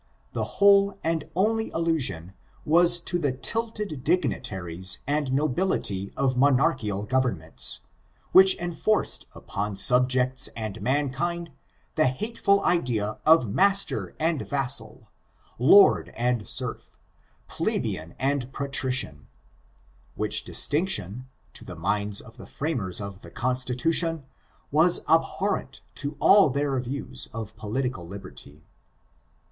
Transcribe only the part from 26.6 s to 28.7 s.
views of po litical liberty.